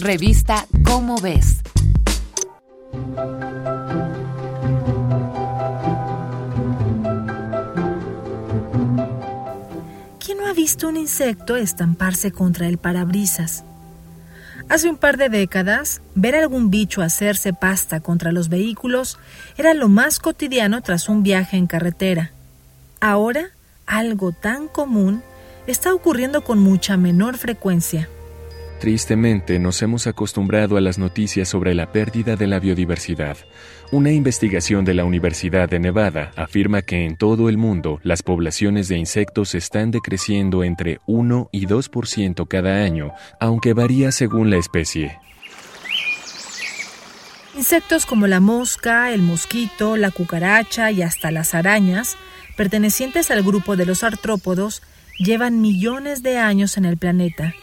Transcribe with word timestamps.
Revista 0.00 0.66
Cómo 0.82 1.20
ves. 1.20 1.58
¿Quién 10.18 10.38
no 10.38 10.46
ha 10.46 10.54
visto 10.54 10.88
un 10.88 10.96
insecto 10.96 11.56
estamparse 11.56 12.32
contra 12.32 12.66
el 12.66 12.78
parabrisas? 12.78 13.64
Hace 14.70 14.88
un 14.88 14.96
par 14.96 15.18
de 15.18 15.28
décadas, 15.28 16.00
ver 16.14 16.34
algún 16.34 16.70
bicho 16.70 17.02
hacerse 17.02 17.52
pasta 17.52 18.00
contra 18.00 18.32
los 18.32 18.48
vehículos 18.48 19.18
era 19.58 19.74
lo 19.74 19.90
más 19.90 20.18
cotidiano 20.18 20.80
tras 20.80 21.10
un 21.10 21.22
viaje 21.22 21.58
en 21.58 21.66
carretera. 21.66 22.30
Ahora, 23.00 23.50
algo 23.86 24.32
tan 24.32 24.66
común 24.68 25.22
está 25.66 25.92
ocurriendo 25.92 26.42
con 26.42 26.58
mucha 26.58 26.96
menor 26.96 27.36
frecuencia. 27.36 28.08
Tristemente 28.80 29.58
nos 29.58 29.82
hemos 29.82 30.06
acostumbrado 30.06 30.78
a 30.78 30.80
las 30.80 30.96
noticias 30.96 31.50
sobre 31.50 31.74
la 31.74 31.92
pérdida 31.92 32.34
de 32.36 32.46
la 32.46 32.58
biodiversidad. 32.58 33.36
Una 33.92 34.10
investigación 34.10 34.86
de 34.86 34.94
la 34.94 35.04
Universidad 35.04 35.68
de 35.68 35.78
Nevada 35.78 36.30
afirma 36.34 36.80
que 36.80 37.04
en 37.04 37.18
todo 37.18 37.50
el 37.50 37.58
mundo 37.58 38.00
las 38.02 38.22
poblaciones 38.22 38.88
de 38.88 38.96
insectos 38.96 39.54
están 39.54 39.90
decreciendo 39.90 40.64
entre 40.64 40.98
1 41.06 41.50
y 41.52 41.66
2% 41.66 42.48
cada 42.48 42.82
año, 42.82 43.12
aunque 43.38 43.74
varía 43.74 44.12
según 44.12 44.48
la 44.48 44.56
especie. 44.56 45.18
Insectos 47.54 48.06
como 48.06 48.28
la 48.28 48.40
mosca, 48.40 49.12
el 49.12 49.20
mosquito, 49.20 49.98
la 49.98 50.10
cucaracha 50.10 50.90
y 50.90 51.02
hasta 51.02 51.30
las 51.30 51.54
arañas, 51.54 52.16
pertenecientes 52.56 53.30
al 53.30 53.42
grupo 53.42 53.76
de 53.76 53.84
los 53.84 54.04
artrópodos, 54.04 54.80
llevan 55.18 55.60
millones 55.60 56.22
de 56.22 56.38
años 56.38 56.78
en 56.78 56.86
el 56.86 56.96
planeta 56.96 57.54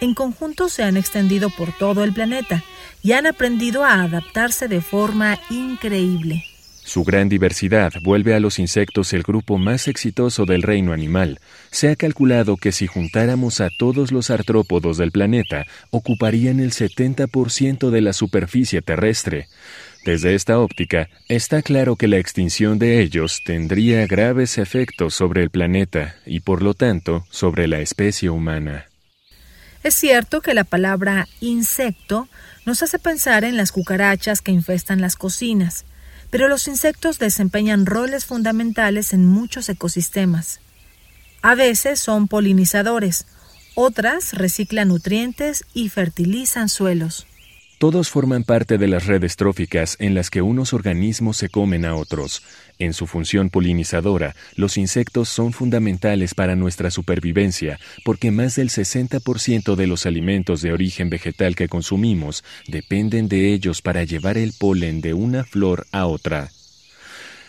en 0.00 0.14
conjunto 0.14 0.68
se 0.68 0.82
han 0.82 0.96
extendido 0.96 1.50
por 1.50 1.72
todo 1.72 2.04
el 2.04 2.12
planeta 2.12 2.62
y 3.02 3.12
han 3.12 3.26
aprendido 3.26 3.84
a 3.84 4.02
adaptarse 4.02 4.68
de 4.68 4.80
forma 4.80 5.38
increíble. 5.50 6.44
Su 6.88 7.04
gran 7.04 7.28
diversidad 7.28 7.92
vuelve 8.02 8.34
a 8.34 8.40
los 8.40 8.58
insectos 8.58 9.12
el 9.12 9.22
grupo 9.22 9.58
más 9.58 9.88
exitoso 9.88 10.46
del 10.46 10.62
reino 10.62 10.94
animal. 10.94 11.38
Se 11.70 11.90
ha 11.90 11.96
calculado 11.96 12.56
que 12.56 12.72
si 12.72 12.86
juntáramos 12.86 13.60
a 13.60 13.68
todos 13.78 14.10
los 14.10 14.30
artrópodos 14.30 14.96
del 14.96 15.12
planeta, 15.12 15.66
ocuparían 15.90 16.60
el 16.60 16.72
70% 16.72 17.90
de 17.90 18.00
la 18.00 18.14
superficie 18.14 18.80
terrestre. 18.80 19.48
Desde 20.06 20.34
esta 20.34 20.58
óptica, 20.60 21.10
está 21.28 21.60
claro 21.60 21.96
que 21.96 22.08
la 22.08 22.16
extinción 22.16 22.78
de 22.78 23.02
ellos 23.02 23.42
tendría 23.44 24.06
graves 24.06 24.56
efectos 24.56 25.12
sobre 25.12 25.42
el 25.42 25.50
planeta 25.50 26.16
y 26.24 26.40
por 26.40 26.62
lo 26.62 26.72
tanto 26.72 27.26
sobre 27.28 27.68
la 27.68 27.80
especie 27.80 28.30
humana. 28.30 28.87
Es 29.82 29.94
cierto 29.94 30.40
que 30.40 30.54
la 30.54 30.64
palabra 30.64 31.28
insecto 31.40 32.28
nos 32.66 32.82
hace 32.82 32.98
pensar 32.98 33.44
en 33.44 33.56
las 33.56 33.70
cucarachas 33.72 34.42
que 34.42 34.50
infestan 34.50 35.00
las 35.00 35.14
cocinas, 35.14 35.84
pero 36.30 36.48
los 36.48 36.66
insectos 36.66 37.18
desempeñan 37.18 37.86
roles 37.86 38.26
fundamentales 38.26 39.12
en 39.12 39.26
muchos 39.26 39.68
ecosistemas. 39.68 40.60
A 41.42 41.54
veces 41.54 42.00
son 42.00 42.26
polinizadores, 42.26 43.26
otras 43.74 44.32
reciclan 44.32 44.88
nutrientes 44.88 45.64
y 45.72 45.88
fertilizan 45.88 46.68
suelos. 46.68 47.27
Todos 47.78 48.10
forman 48.10 48.42
parte 48.42 48.76
de 48.76 48.88
las 48.88 49.06
redes 49.06 49.36
tróficas 49.36 49.96
en 50.00 50.12
las 50.12 50.30
que 50.30 50.42
unos 50.42 50.72
organismos 50.72 51.36
se 51.36 51.48
comen 51.48 51.84
a 51.84 51.94
otros. 51.94 52.42
En 52.80 52.92
su 52.92 53.06
función 53.06 53.50
polinizadora, 53.50 54.34
los 54.56 54.76
insectos 54.76 55.28
son 55.28 55.52
fundamentales 55.52 56.34
para 56.34 56.56
nuestra 56.56 56.90
supervivencia 56.90 57.78
porque 58.04 58.32
más 58.32 58.56
del 58.56 58.70
60% 58.70 59.76
de 59.76 59.86
los 59.86 60.06
alimentos 60.06 60.60
de 60.60 60.72
origen 60.72 61.08
vegetal 61.08 61.54
que 61.54 61.68
consumimos 61.68 62.42
dependen 62.66 63.28
de 63.28 63.52
ellos 63.54 63.80
para 63.80 64.02
llevar 64.02 64.38
el 64.38 64.54
polen 64.58 65.00
de 65.00 65.14
una 65.14 65.44
flor 65.44 65.86
a 65.92 66.06
otra. 66.06 66.50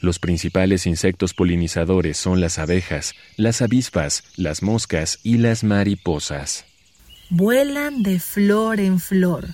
Los 0.00 0.18
principales 0.18 0.86
insectos 0.86 1.34
polinizadores 1.34 2.16
son 2.16 2.40
las 2.40 2.58
abejas, 2.58 3.12
las 3.36 3.60
avispas, 3.60 4.24
las 4.36 4.62
moscas 4.62 5.18
y 5.22 5.36
las 5.36 5.64
mariposas. 5.64 6.64
Vuelan 7.28 8.02
de 8.02 8.20
flor 8.20 8.80
en 8.80 8.98
flor 9.00 9.48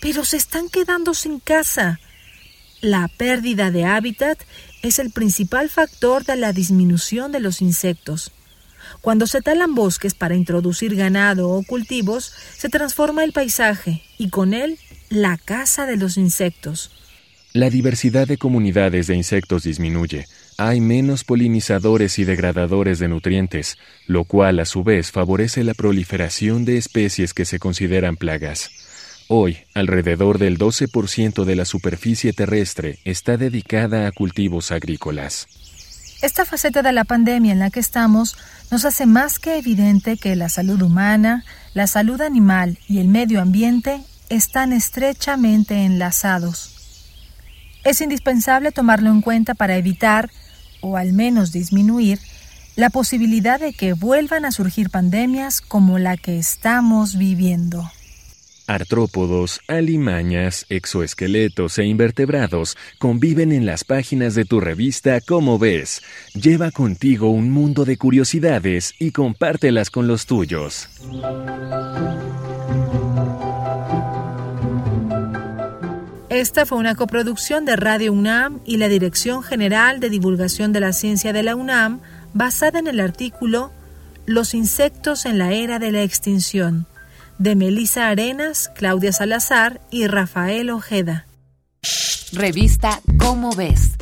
pero 0.00 0.24
se 0.24 0.36
están 0.36 0.68
quedando 0.68 1.14
sin 1.14 1.40
casa. 1.40 2.00
La 2.80 3.08
pérdida 3.08 3.70
de 3.70 3.84
hábitat 3.84 4.38
es 4.82 4.98
el 4.98 5.10
principal 5.10 5.68
factor 5.68 6.24
de 6.24 6.36
la 6.36 6.52
disminución 6.52 7.32
de 7.32 7.40
los 7.40 7.60
insectos. 7.60 8.32
Cuando 9.00 9.26
se 9.26 9.42
talan 9.42 9.74
bosques 9.74 10.14
para 10.14 10.36
introducir 10.36 10.94
ganado 10.94 11.50
o 11.50 11.62
cultivos, 11.62 12.32
se 12.56 12.68
transforma 12.68 13.24
el 13.24 13.32
paisaje 13.32 14.02
y 14.16 14.30
con 14.30 14.54
él 14.54 14.78
la 15.10 15.36
casa 15.36 15.86
de 15.86 15.96
los 15.96 16.16
insectos. 16.16 16.90
La 17.52 17.70
diversidad 17.70 18.28
de 18.28 18.36
comunidades 18.36 19.06
de 19.06 19.16
insectos 19.16 19.64
disminuye. 19.64 20.26
Hay 20.58 20.80
menos 20.80 21.24
polinizadores 21.24 22.18
y 22.18 22.24
degradadores 22.24 22.98
de 22.98 23.08
nutrientes, 23.08 23.78
lo 24.06 24.24
cual 24.24 24.60
a 24.60 24.64
su 24.64 24.84
vez 24.84 25.10
favorece 25.10 25.64
la 25.64 25.74
proliferación 25.74 26.64
de 26.64 26.76
especies 26.76 27.32
que 27.32 27.44
se 27.44 27.58
consideran 27.58 28.16
plagas. 28.16 28.70
Hoy, 29.30 29.58
alrededor 29.74 30.38
del 30.38 30.56
12% 30.56 31.44
de 31.44 31.54
la 31.54 31.66
superficie 31.66 32.32
terrestre 32.32 32.98
está 33.04 33.36
dedicada 33.36 34.06
a 34.06 34.12
cultivos 34.12 34.72
agrícolas. 34.72 35.48
Esta 36.22 36.46
faceta 36.46 36.80
de 36.80 36.92
la 36.92 37.04
pandemia 37.04 37.52
en 37.52 37.58
la 37.58 37.68
que 37.68 37.78
estamos 37.78 38.38
nos 38.70 38.86
hace 38.86 39.04
más 39.04 39.38
que 39.38 39.58
evidente 39.58 40.16
que 40.16 40.34
la 40.34 40.48
salud 40.48 40.80
humana, 40.80 41.44
la 41.74 41.86
salud 41.86 42.22
animal 42.22 42.78
y 42.88 43.00
el 43.00 43.08
medio 43.08 43.42
ambiente 43.42 44.00
están 44.30 44.72
estrechamente 44.72 45.84
enlazados. 45.84 46.74
Es 47.84 48.00
indispensable 48.00 48.72
tomarlo 48.72 49.10
en 49.10 49.20
cuenta 49.20 49.52
para 49.52 49.76
evitar, 49.76 50.30
o 50.80 50.96
al 50.96 51.12
menos 51.12 51.52
disminuir, 51.52 52.18
la 52.76 52.88
posibilidad 52.88 53.60
de 53.60 53.74
que 53.74 53.92
vuelvan 53.92 54.46
a 54.46 54.52
surgir 54.52 54.88
pandemias 54.88 55.60
como 55.60 55.98
la 55.98 56.16
que 56.16 56.38
estamos 56.38 57.18
viviendo. 57.18 57.90
Artrópodos, 58.68 59.62
alimañas, 59.66 60.66
exoesqueletos 60.68 61.78
e 61.78 61.86
invertebrados 61.86 62.76
conviven 62.98 63.50
en 63.50 63.64
las 63.64 63.82
páginas 63.82 64.34
de 64.34 64.44
tu 64.44 64.60
revista 64.60 65.22
Como 65.22 65.58
ves. 65.58 66.02
Lleva 66.34 66.70
contigo 66.70 67.30
un 67.30 67.50
mundo 67.50 67.86
de 67.86 67.96
curiosidades 67.96 68.94
y 68.98 69.12
compártelas 69.12 69.88
con 69.88 70.06
los 70.06 70.26
tuyos. 70.26 70.90
Esta 76.28 76.66
fue 76.66 76.76
una 76.76 76.94
coproducción 76.94 77.64
de 77.64 77.74
Radio 77.74 78.12
UNAM 78.12 78.60
y 78.66 78.76
la 78.76 78.88
Dirección 78.88 79.42
General 79.42 79.98
de 79.98 80.10
Divulgación 80.10 80.74
de 80.74 80.80
la 80.80 80.92
Ciencia 80.92 81.32
de 81.32 81.42
la 81.42 81.56
UNAM, 81.56 82.00
basada 82.34 82.80
en 82.80 82.86
el 82.86 83.00
artículo 83.00 83.72
Los 84.26 84.52
insectos 84.52 85.24
en 85.24 85.38
la 85.38 85.54
era 85.54 85.78
de 85.78 85.90
la 85.90 86.02
extinción 86.02 86.86
de 87.38 87.56
Melisa 87.56 88.08
Arenas, 88.08 88.70
Claudia 88.74 89.12
Salazar 89.12 89.80
y 89.90 90.06
Rafael 90.06 90.70
Ojeda. 90.70 91.26
Revista 92.32 93.00
Cómo 93.18 93.52
ves. 93.54 93.97